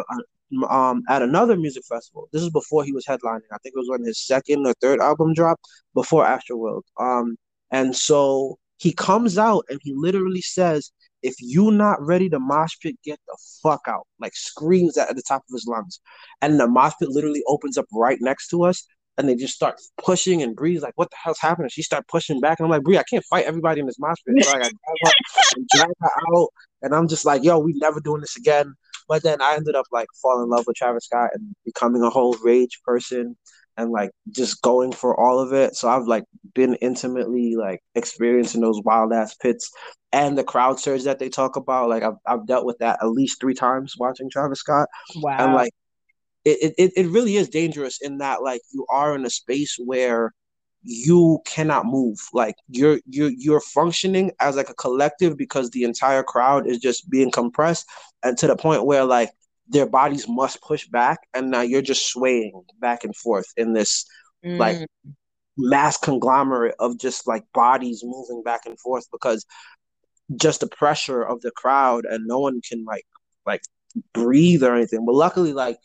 [0.69, 2.27] um at another music festival.
[2.33, 3.41] This is before he was headlining.
[3.51, 5.63] I think it was when his second or third album dropped
[5.93, 6.81] before Astroworld.
[6.99, 7.37] Um,
[7.69, 12.75] and so he comes out and he literally says, "If you not ready to mosh
[12.81, 15.99] pit, get the fuck out!" Like screams at the top of his lungs,
[16.41, 18.87] and the mosh pit literally opens up right next to us
[19.19, 21.69] and they just start pushing and Bree's like, what the hell's happening?
[21.69, 22.57] She start pushing back.
[22.57, 24.45] And I'm like, Bree, I can't fight everybody in this mosh pit.
[24.45, 24.71] So I got
[25.57, 26.47] and drag her out.
[26.81, 28.73] And I'm just like, yo, we never doing this again.
[29.09, 32.09] But then I ended up like falling in love with Travis Scott and becoming a
[32.09, 33.35] whole rage person
[33.75, 35.75] and like just going for all of it.
[35.75, 36.23] So I've like
[36.55, 39.69] been intimately like experiencing those wild ass pits
[40.13, 41.89] and the crowd surge that they talk about.
[41.89, 44.87] Like I've I've dealt with that at least three times watching Travis Scott.
[45.17, 45.37] Wow.
[45.39, 45.73] And like
[46.45, 50.33] it, it, it really is dangerous in that like you are in a space where
[50.81, 56.23] you cannot move like you're you're you're functioning as like a collective because the entire
[56.23, 57.85] crowd is just being compressed
[58.23, 59.29] and to the point where like
[59.67, 64.05] their bodies must push back and now you're just swaying back and forth in this
[64.45, 64.57] mm.
[64.57, 64.87] like
[65.57, 69.45] mass conglomerate of just like bodies moving back and forth because
[70.37, 73.05] just the pressure of the crowd and no one can like
[73.45, 73.61] like
[74.13, 75.77] breathe or anything but luckily like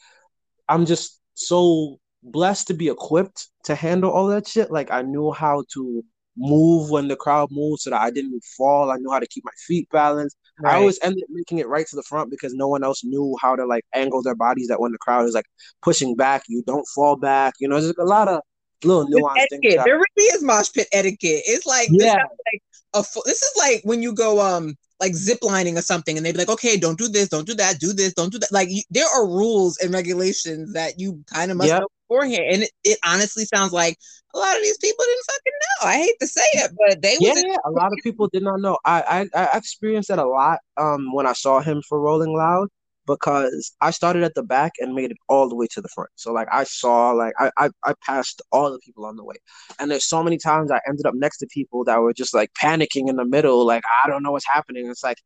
[0.68, 4.70] I'm just so blessed to be equipped to handle all that shit.
[4.70, 6.04] Like I knew how to
[6.36, 8.90] move when the crowd moved so that I didn't fall.
[8.90, 10.36] I knew how to keep my feet balanced.
[10.60, 10.74] Right.
[10.74, 13.36] I always ended up making it right to the front because no one else knew
[13.40, 15.46] how to like angle their bodies that when the crowd is like
[15.82, 17.54] pushing back, you don't fall back.
[17.60, 18.40] You know, there's a lot of
[18.84, 19.84] little nuance things.
[19.84, 21.42] There really is mosh pit etiquette.
[21.46, 22.14] It's like yeah.
[22.14, 22.62] like
[22.94, 26.38] a this is like when you go um like ziplining or something and they'd be
[26.38, 28.52] like, okay, don't do this, don't do that, do this, don't do that.
[28.52, 31.80] Like you, there are rules and regulations that you kind of must yep.
[31.80, 32.44] know beforehand.
[32.50, 33.98] And it, it, honestly sounds like
[34.34, 35.88] a lot of these people didn't fucking know.
[35.88, 38.60] I hate to say it, but they yeah, yeah a lot of people did not
[38.60, 38.78] know.
[38.84, 42.68] I, I I experienced that a lot um when I saw him for Rolling Loud
[43.06, 46.10] because I started at the back and made it all the way to the front.
[46.16, 49.36] So like I saw like I, I I passed all the people on the way.
[49.78, 52.50] And there's so many times I ended up next to people that were just like
[52.60, 54.88] panicking in the middle, like I don't know what's happening.
[54.88, 55.18] It's like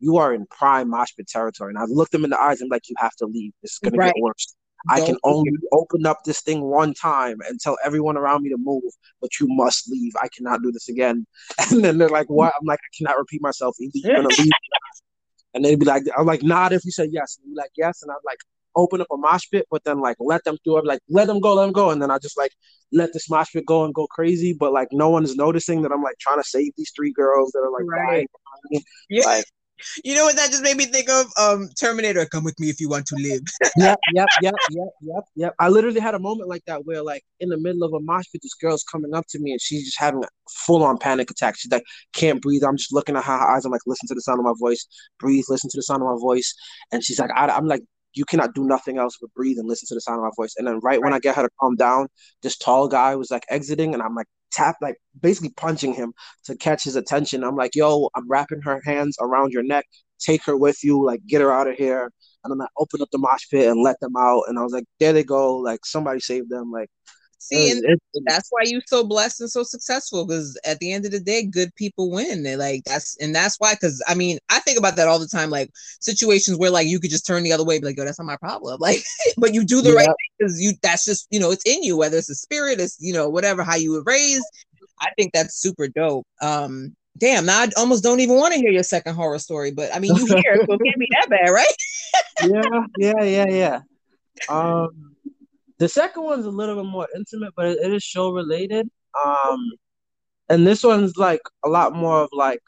[0.00, 1.70] you are in prime mosh pit territory.
[1.70, 3.52] And I looked them in the eyes and I'm like, you have to leave.
[3.62, 4.14] This is gonna right.
[4.14, 4.54] get worse.
[4.88, 8.48] Don't I can only open up this thing one time and tell everyone around me
[8.48, 10.12] to move, but you must leave.
[10.20, 11.26] I cannot do this again.
[11.70, 12.54] And then they're like, What?
[12.58, 13.76] I'm like, I cannot repeat myself.
[13.78, 14.52] Either you're gonna leave
[15.54, 17.38] and they'd be like, I'm like, nod if you say yes.
[17.42, 18.02] And be like, yes.
[18.02, 18.38] And I'd like
[18.76, 21.40] open up a mosh pit, but then like let them do it, like let them
[21.40, 21.90] go, let them go.
[21.90, 22.52] And then I just like
[22.92, 24.56] let this mosh pit go and go crazy.
[24.58, 27.60] But like no one's noticing that I'm like trying to save these three girls that
[27.60, 28.28] are like right.
[28.70, 28.82] dying.
[29.08, 29.24] Yeah.
[29.24, 29.44] Like,
[30.04, 31.26] you know what that just made me think of?
[31.38, 33.40] Um, Terminator, come with me if you want to live.
[33.76, 35.54] yep, yep, yep, yep, yep, yep.
[35.58, 38.24] I literally had a moment like that where, like, in the middle of a mosh
[38.32, 41.30] pit, this girl's coming up to me and she's just having a full on panic
[41.30, 41.56] attack.
[41.58, 42.64] She's like, can't breathe.
[42.64, 43.64] I'm just looking at her eyes.
[43.64, 44.86] I'm like, listen to the sound of my voice.
[45.18, 45.44] Breathe.
[45.48, 46.54] Listen to the sound of my voice.
[46.92, 47.82] And she's like, I, I'm like,
[48.14, 50.54] you cannot do nothing else but breathe and listen to the sound of my voice.
[50.56, 51.02] And then right, right.
[51.02, 52.08] when I get her to calm down,
[52.42, 56.12] this tall guy was like exiting, and I'm like tap like basically punching him
[56.44, 57.44] to catch his attention.
[57.44, 59.86] I'm like, yo, I'm wrapping her hands around your neck
[60.20, 62.10] take her with you, like get her out of here.
[62.44, 64.44] And then I opened up the mosh pit and let them out.
[64.46, 65.56] And I was like, there they go.
[65.56, 66.70] Like somebody saved them.
[66.70, 66.88] Like,
[67.40, 70.26] see, and that's why you're so blessed and so successful.
[70.26, 72.42] Because at the end of the day, good people win.
[72.42, 73.74] They like that's and that's why.
[73.74, 75.50] Because I mean, I think about that all the time.
[75.50, 78.18] Like situations where like you could just turn the other way, be like, "Yo, that's
[78.18, 79.02] not my problem." Like,
[79.36, 79.96] but you do the yeah.
[79.96, 81.96] right thing because you that's just you know it's in you.
[81.96, 84.44] Whether it's a spirit, it's you know whatever how you were raised.
[85.00, 86.26] I think that's super dope.
[86.42, 89.94] Um, damn, now I almost don't even want to hear your second horror story, but
[89.94, 91.66] I mean, you hear it, so it can't be that bad, right?
[92.98, 93.80] yeah, yeah, yeah, yeah.
[94.48, 95.16] Um,
[95.80, 98.88] the second one's a little bit more intimate, but it, is show related.
[99.24, 99.58] Um,
[100.50, 102.62] and this one's like a lot more of like,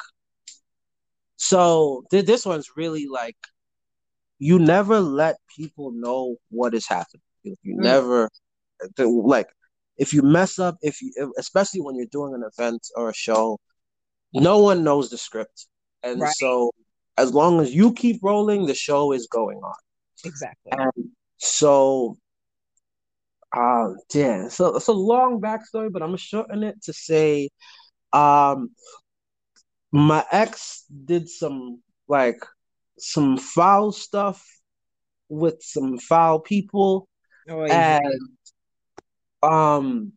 [1.36, 3.36] so th- this one's really like,
[4.38, 7.22] you never let people know what is happening.
[7.42, 7.82] You, you mm.
[7.82, 8.30] never,
[8.98, 9.48] like,
[9.98, 13.58] if you mess up, if you, especially when you're doing an event or a show,
[14.32, 15.66] no one knows the script.
[16.02, 16.32] And right.
[16.36, 16.70] so
[17.18, 19.74] as long as you keep rolling, the show is going on.
[20.24, 20.72] Exactly.
[20.72, 22.16] And so
[23.56, 27.50] um yeah, so it's a long backstory, but I'm gonna shorten it to say
[28.12, 28.70] um
[29.90, 32.42] my ex did some like
[32.98, 34.46] some foul stuff
[35.28, 37.08] with some foul people
[37.48, 38.00] oh, yeah.
[38.02, 38.20] and
[39.42, 40.12] um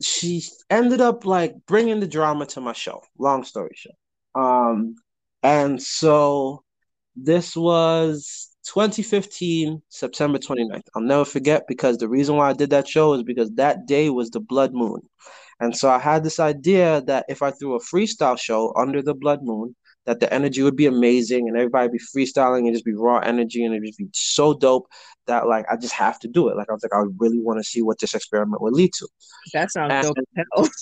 [0.00, 3.02] she ended up like bringing the drama to my show.
[3.18, 3.96] Long story short.
[4.34, 4.94] Um,
[5.42, 6.62] and so
[7.16, 10.82] this was 2015, September 29th.
[10.94, 14.10] I'll never forget because the reason why I did that show is because that day
[14.10, 15.00] was the blood moon.
[15.60, 19.14] And so I had this idea that if I threw a freestyle show under the
[19.14, 22.94] blood moon, that the energy would be amazing and everybody be freestyling and just be
[22.94, 24.86] raw energy and it'd just be so dope
[25.26, 26.56] that like I just have to do it.
[26.56, 29.08] Like I was like, I really want to see what this experiment would lead to.
[29.54, 30.14] That sounds and,
[30.54, 30.68] dope.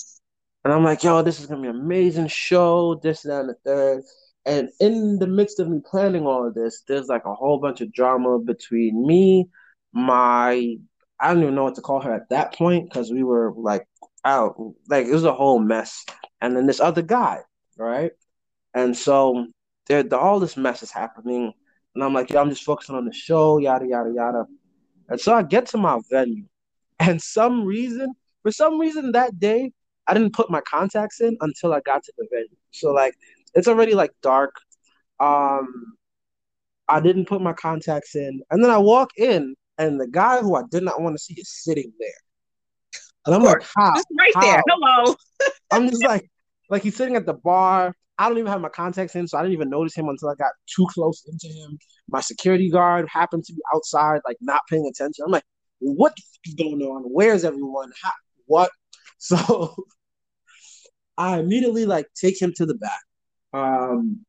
[0.65, 3.55] And I'm like, yo, this is gonna be an amazing show, this, that, and the
[3.65, 4.03] third.
[4.47, 7.81] And in the midst of me planning all of this, there's like a whole bunch
[7.81, 9.49] of drama between me,
[9.93, 10.77] my
[11.19, 13.87] I don't even know what to call her at that point because we were like
[14.25, 14.57] out,
[14.89, 16.05] like it was a whole mess.
[16.41, 17.41] And then this other guy,
[17.79, 18.13] right?
[18.75, 19.47] And so
[19.87, 21.53] there, all this mess is happening.
[21.95, 24.45] And I'm like, yeah, I'm just focusing on the show, yada, yada, yada.
[25.09, 26.45] And so I get to my venue.
[26.99, 29.73] And some reason, for some reason that day,
[30.07, 32.57] I didn't put my contacts in until I got to the venue.
[32.71, 33.15] So like
[33.57, 34.55] it's already like dark.
[35.19, 35.97] Um
[36.89, 38.43] I didn't put my contacts in.
[38.51, 41.35] And then I walk in and the guy who I did not want to see
[41.35, 42.09] is sitting there.
[43.27, 43.95] And I'm like, how?
[43.95, 44.41] Just right how?
[44.41, 44.63] there.
[44.69, 45.17] Hello.
[45.73, 46.31] I'm just like,
[46.71, 47.95] like he's sitting at the bar.
[48.19, 50.35] I don't even have my contacts in, so I didn't even notice him until I
[50.37, 51.77] got too close into him.
[52.09, 55.25] My security guard happened to be outside, like not paying attention.
[55.27, 55.45] I'm like,
[55.81, 56.15] what
[56.47, 57.03] is going on?
[57.03, 57.91] Where's everyone?
[58.03, 58.13] How,
[58.47, 58.71] what?
[59.19, 59.75] So
[61.17, 63.01] I immediately like take him to the back.
[63.57, 64.25] Um,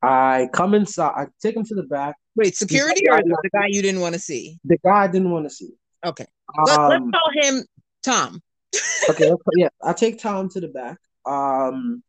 [0.00, 1.12] I come inside.
[1.16, 2.16] I take him to the back.
[2.36, 4.58] Wait, security or the guy you didn't want to see?
[4.64, 5.70] The guy I didn't want to see.
[6.04, 6.26] Okay.
[6.66, 7.64] Let, us Um, call him
[8.02, 8.40] Tom.
[9.10, 10.96] okay, yeah, I take Tom to the back.
[11.26, 12.02] Um,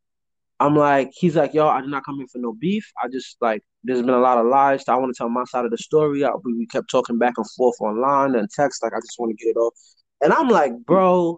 [0.59, 2.89] I'm like, he's like, yo, I did not come here for no beef.
[3.03, 4.87] I just like, there's been a lot of lies.
[4.87, 6.23] I want to tell my side of the story.
[6.23, 8.81] I, we, we kept talking back and forth online and text.
[8.81, 9.73] Like, I just want to get it off.
[10.21, 11.37] And I'm like, bro,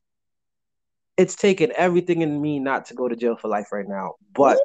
[1.17, 4.13] it's taken everything in me not to go to jail for life right now.
[4.33, 4.59] But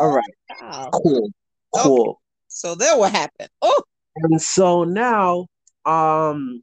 [0.00, 0.90] all right, Wow.
[0.92, 1.30] cool,
[1.74, 2.20] cool.
[2.48, 3.50] So Then What Happened.
[3.62, 3.82] Oh,
[4.16, 5.46] And so now,
[5.84, 6.62] um,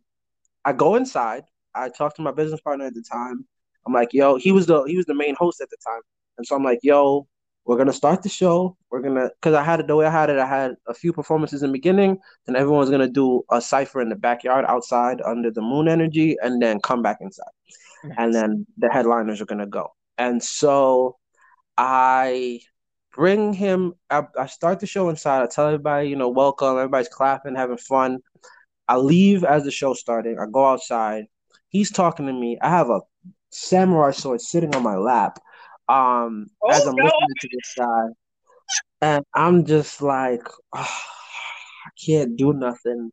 [0.65, 1.43] I go inside.
[1.75, 3.45] I talk to my business partner at the time.
[3.85, 6.01] I'm like, yo, he was the he was the main host at the time,
[6.37, 7.27] and so I'm like, yo,
[7.65, 8.77] we're gonna start the show.
[8.89, 10.39] We're gonna because I had it the way I had it.
[10.39, 14.09] I had a few performances in the beginning, then everyone's gonna do a cipher in
[14.09, 17.51] the backyard outside under the moon energy, and then come back inside,
[18.17, 19.93] and then the headliners are gonna go.
[20.17, 21.17] And so
[21.77, 22.61] I
[23.15, 23.93] bring him.
[24.10, 25.43] I, I start the show inside.
[25.43, 26.78] I tell everybody, you know, welcome.
[26.78, 28.19] Everybody's clapping, having fun.
[28.88, 30.38] I leave as the show starting.
[30.39, 31.26] I go outside.
[31.69, 32.58] He's talking to me.
[32.62, 33.02] I have a
[33.52, 35.39] samurai sword sitting on my lap.
[35.89, 37.04] Um, Oh, as I'm no.
[37.04, 38.06] listening to this guy,
[39.02, 41.04] and I'm just like, "Ah,
[41.86, 43.12] I can't do nothing.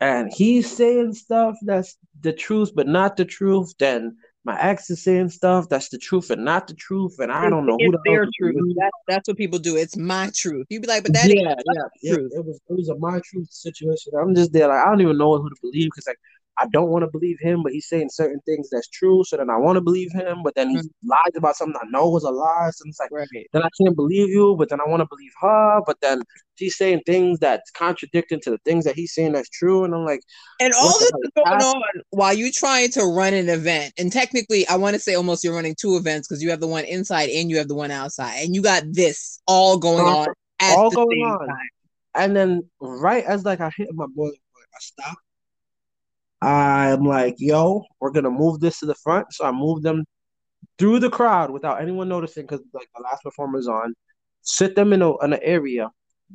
[0.00, 3.74] And he's saying stuff that's the truth, but not the truth.
[3.78, 7.48] Then my ex is saying stuff that's the truth and not the truth, and I
[7.48, 8.54] don't know who the their to truth.
[8.54, 8.76] believe.
[9.08, 9.76] That's what people do.
[9.76, 10.66] It's my truth.
[10.68, 12.14] You'd be like, but that yeah, yeah, yeah.
[12.14, 12.32] truth.
[12.34, 14.12] It was it was a my truth situation.
[14.20, 16.18] I'm just there, like I don't even know who to believe because like
[16.58, 19.50] I don't want to believe him, but he's saying certain things that's true, so then
[19.50, 21.08] I want to believe him, but then he mm-hmm.
[21.08, 23.28] lies about something I know was a lie, so it's like right.
[23.52, 26.22] then I can't believe you, but then I want to believe her, but then
[26.56, 30.04] she's saying things that's contradicting to the things that he's saying that's true, and I'm
[30.04, 30.20] like,
[30.60, 33.92] And all this is going on while you're trying to run an event.
[33.98, 36.68] And technically, I want to say almost you're running two events because you have the
[36.68, 40.26] one inside and you have the one outside, and you got this all going on
[40.60, 41.46] all the going same on.
[41.48, 41.68] time.
[42.14, 45.18] and then right as like I hit my boiling point, I stop.
[46.44, 50.04] I'm like, yo, we're gonna move this to the front, so I move them
[50.78, 53.94] through the crowd without anyone noticing because like the last performer's on.
[54.42, 55.90] Sit them in a in an area,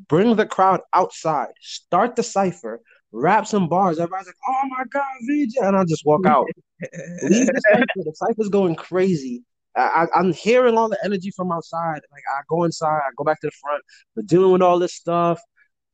[0.07, 3.99] bring the crowd outside, start the cipher, rap some bars.
[3.99, 6.47] Everybody's like, "Oh my god, VJ!" and I just walk out.
[7.23, 7.85] Leave the cipher.
[7.95, 9.43] The cipher's going crazy.
[9.75, 12.01] I, I, I'm hearing all the energy from outside.
[12.11, 13.83] Like I go inside, I go back to the front.
[14.15, 15.39] We're dealing with all this stuff.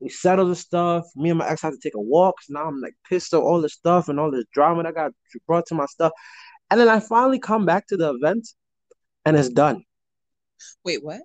[0.00, 1.04] We settle the stuff.
[1.16, 2.36] Me and my ex had to take a walk.
[2.42, 5.12] So now I'm like pissed at all this stuff and all this drama that got
[5.46, 6.12] brought to my stuff.
[6.70, 8.48] And then I finally come back to the event,
[9.24, 9.84] and it's done.
[10.84, 11.20] Wait, what?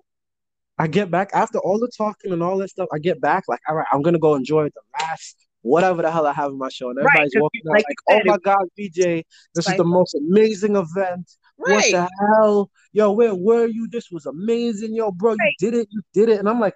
[0.78, 2.88] I get back after all the talking and all that stuff.
[2.92, 6.26] I get back like, all right, I'm gonna go enjoy the last whatever the hell
[6.26, 9.68] I have in my show, and Right, walking out like oh my god, VJ, this
[9.68, 11.30] is the most amazing event.
[11.56, 12.70] What the hell?
[12.92, 13.88] Yo, where were you?
[13.88, 14.94] This was amazing.
[14.94, 15.88] Yo, bro, you did it.
[15.90, 16.38] You did it.
[16.38, 16.74] And I'm like,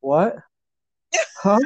[0.00, 0.36] what?
[1.42, 1.58] Huh?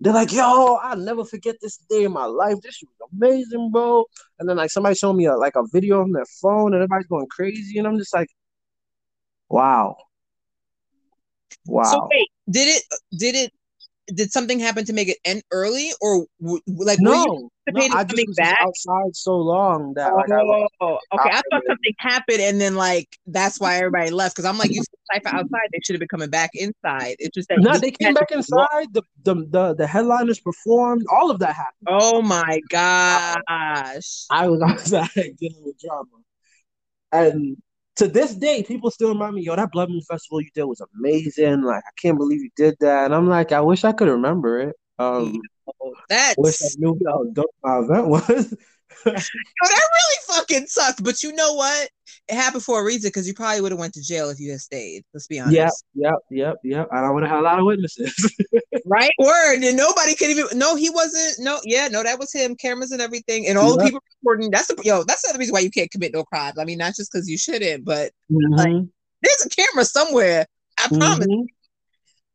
[0.00, 2.56] They're like, yo, I'll never forget this day in my life.
[2.62, 4.04] This was amazing, bro.
[4.38, 7.06] And then like somebody showed me a, like a video on their phone and everybody's
[7.06, 7.78] going crazy.
[7.78, 8.28] And I'm just like,
[9.48, 9.96] wow.
[11.66, 11.84] Wow.
[11.84, 12.82] So wait, did it?
[13.16, 13.52] Did it?
[14.14, 18.10] Did something happen to make it end early, or w- like no, no, I just
[18.10, 18.58] coming was back?
[18.60, 20.42] outside so long that like I
[20.80, 21.30] Oh, okay.
[21.30, 24.36] I thought something happened, and then like that's why everybody left.
[24.36, 27.16] Because I'm like, you cipher outside, they should have been coming back inside.
[27.18, 28.92] It's just that no, they came back walk- inside.
[28.92, 31.06] The, the the the headliners performed.
[31.10, 31.88] All of that happened.
[31.88, 34.26] Oh my gosh!
[34.30, 36.04] I was outside dealing with drama.
[37.12, 37.56] And
[37.96, 40.82] to this day, people still remind me, yo, that Blood Moon Festival you did was
[40.96, 41.62] amazing.
[41.62, 43.06] Like, I can't believe you did that.
[43.06, 44.76] And I'm like, I wish I could remember it.
[44.98, 45.40] Um,
[46.08, 48.54] That's wish I knew how dope my event was.
[49.06, 51.00] Yo, that really fucking sucks.
[51.00, 51.88] But you know what?
[52.28, 54.50] It happened for a reason because you probably would have went to jail if you
[54.52, 55.04] had stayed.
[55.12, 55.54] Let's be honest.
[55.54, 56.88] yep, yep, yep, yep.
[56.90, 58.14] And I would have had a lot of witnesses.
[58.86, 59.12] Right?
[59.18, 59.62] Word.
[59.62, 63.00] And nobody could even no, he wasn't no, yeah, no, that was him, cameras and
[63.00, 63.46] everything.
[63.46, 64.50] And all the people recording.
[64.50, 66.58] That's the yo, that's the reason why you can't commit no crimes.
[66.58, 68.90] I mean, not just because you shouldn't, but Mhm,
[69.22, 70.46] there's a camera somewhere.
[70.78, 71.26] I promise.
[71.26, 71.46] mhm.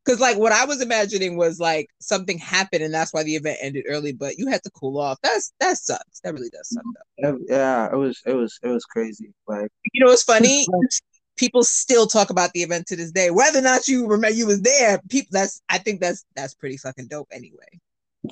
[0.09, 3.59] Because like what I was imagining was like something happened and that's why the event
[3.61, 5.19] ended early, but you had to cool off.
[5.21, 6.19] That's that sucks.
[6.21, 6.83] That really does suck
[7.21, 7.37] though.
[7.47, 9.35] Yeah, it was, it was, it was crazy.
[9.47, 10.65] Like, You know what's funny?
[11.37, 13.29] People still talk about the event to this day.
[13.29, 16.77] Whether or not you remember you was there, people that's I think that's that's pretty
[16.77, 17.79] fucking dope anyway.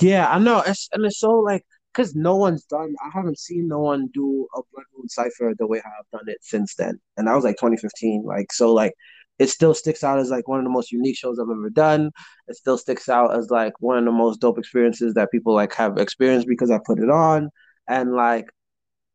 [0.01, 0.63] yeah, I know.
[0.65, 1.63] It's and it's so like,
[1.93, 2.95] cause no one's done.
[3.05, 6.39] I haven't seen no one do a Blood Moon cipher the way I've done it
[6.41, 8.23] since then, and that was like 2015.
[8.25, 8.93] Like, so like,
[9.39, 12.11] it still sticks out as like one of the most unique shows I've ever done.
[12.47, 15.73] It still sticks out as like one of the most dope experiences that people like
[15.73, 17.49] have experienced because I put it on,
[17.87, 18.47] and like.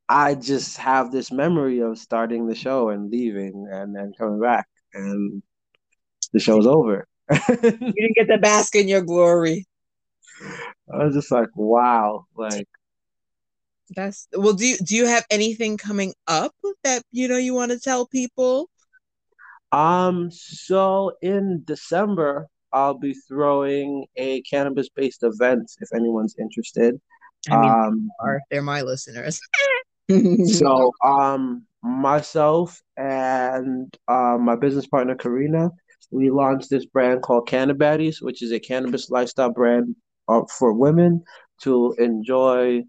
[0.09, 4.67] I just have this memory of starting the show and leaving and then coming back
[4.93, 5.43] and
[6.33, 7.07] the show's over.
[7.31, 7.39] You
[7.97, 9.67] didn't get to bask in your glory.
[10.93, 12.69] I was just like, wow, like
[13.95, 14.55] That's well.
[14.55, 16.55] Do you do you have anything coming up
[16.85, 18.69] that you know you want to tell people?
[19.73, 27.01] Um, so in December, I'll be throwing a cannabis-based event if anyone's interested.
[27.51, 29.41] I mean, Um, they are they're my listeners.
[30.45, 35.71] so um, myself and uh, my business partner Karina,
[36.11, 39.97] we launched this brand called Cannabaddies, which is a cannabis lifestyle brand
[40.29, 41.25] uh, for women
[41.63, 42.83] to enjoy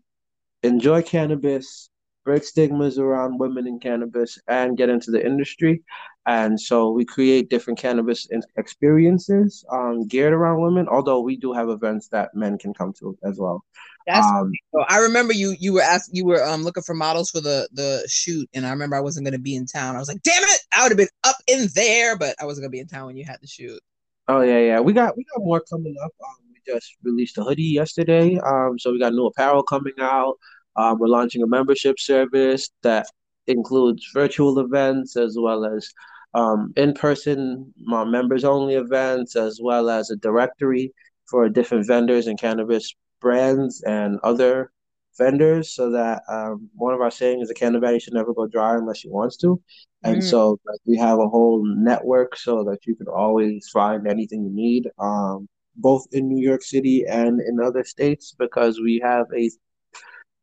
[0.63, 1.89] enjoy cannabis,
[2.23, 5.83] break stigmas around women in cannabis, and get into the industry.
[6.25, 11.69] And so we create different cannabis experiences um, geared around women, although we do have
[11.69, 13.63] events that men can come to as well.
[14.07, 17.29] That's Um, so I remember you you were asked you were um looking for models
[17.29, 19.95] for the the shoot, and I remember I wasn't gonna be in town.
[19.95, 22.63] I was like, damn it, I would have been up in there, but I wasn't
[22.63, 23.79] gonna be in town when you had the shoot.
[24.27, 24.79] Oh yeah, yeah.
[24.79, 26.11] We got we got more coming up.
[26.25, 28.37] Um, we just released a hoodie yesterday.
[28.39, 30.37] Um, so we got new apparel coming out.
[30.75, 33.05] Um, we're launching a membership service that
[33.47, 35.91] includes virtual events as well as
[36.33, 40.93] um, in-person uh, members only events, as well as a directory
[41.29, 44.71] for different vendors and cannabis brands and other
[45.17, 48.75] vendors, so that um, one of our sayings is a cannabis should never go dry
[48.75, 49.61] unless she wants to.
[50.03, 50.23] And Mm.
[50.23, 54.49] so like, we have a whole network so that you can always find anything you
[54.51, 59.49] need, um, both in New York City and in other states, because we have a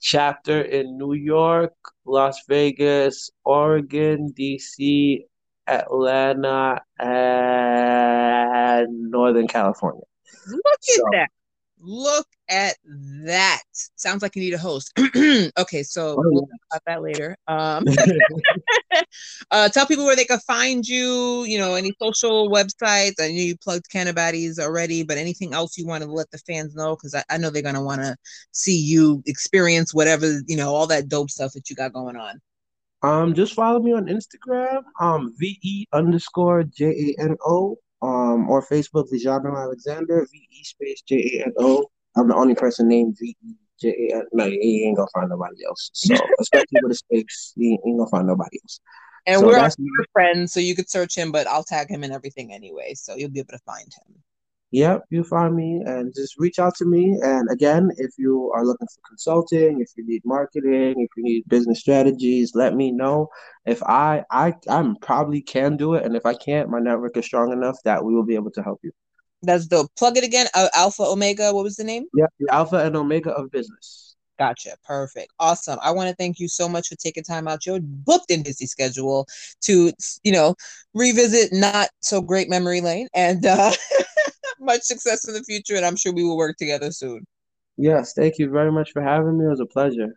[0.01, 1.75] chapter in New York,
[2.05, 5.25] Las Vegas, Oregon, DC,
[5.67, 10.03] Atlanta, and Northern California.
[10.49, 11.29] Look at So- that.
[11.83, 12.77] Look at
[13.25, 13.63] that.
[13.97, 14.93] Sounds like you need a host.
[15.59, 17.37] okay, so Oh, we'll talk about that later.
[17.49, 17.85] Um,
[19.51, 21.45] uh, tell people where they can find you.
[21.45, 23.15] You know, any social websites.
[23.21, 26.75] I know you plugged Cannabaddies already, but anything else you want to let the fans
[26.75, 26.97] know?
[26.97, 28.17] Because I, I know they're gonna want to
[28.53, 32.41] see you experience whatever you know, all that dope stuff that you got going on.
[33.03, 38.63] Um, just follow me on Instagram, um, VE underscore J A N O, um, or
[38.63, 41.91] Facebook, Vijano Alexander, VE space J A N O.
[42.17, 43.37] I'm the only person named VE
[43.81, 44.27] J A N.
[44.53, 45.91] You ain't gonna find nobody else.
[45.93, 48.81] So, especially with a space, you ain't gonna find nobody else.
[49.27, 52.53] And So we're friends, so you could search him, but I'll tag him and everything
[52.53, 54.23] anyway, so you'll be able to find him.
[54.73, 57.19] Yep, you find me and just reach out to me.
[57.23, 61.49] And again, if you are looking for consulting, if you need marketing, if you need
[61.49, 63.29] business strategies, let me know.
[63.67, 67.25] If I I I'm probably can do it, and if I can't, my network is
[67.25, 68.93] strong enough that we will be able to help you.
[69.43, 69.91] That's dope.
[69.99, 70.47] Plug it again.
[70.55, 71.53] Uh, Alpha Omega.
[71.53, 72.05] What was the name?
[72.15, 74.15] Yep, the alpha and omega of business.
[74.39, 74.77] Gotcha.
[74.85, 75.33] Perfect.
[75.39, 75.79] Awesome.
[75.83, 78.67] I want to thank you so much for taking time out your booked and busy
[78.67, 79.27] schedule
[79.65, 79.93] to,
[80.23, 80.55] you know,
[80.95, 83.71] revisit not so great memory lane and uh,
[84.61, 85.77] much success in the future.
[85.77, 87.25] And I'm sure we will work together soon.
[87.77, 89.47] Yes, thank you very much for having me.
[89.47, 90.15] It was a pleasure.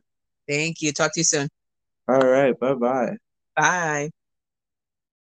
[0.47, 0.91] Thank you.
[0.91, 1.47] Talk to you soon.
[2.07, 3.17] All right, bye bye.
[3.55, 4.09] Bye.